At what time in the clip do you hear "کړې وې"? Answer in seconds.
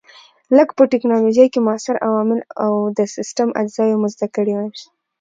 4.35-4.69